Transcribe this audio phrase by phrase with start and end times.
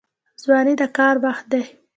[0.43, 1.63] ځواني د کار وخت دی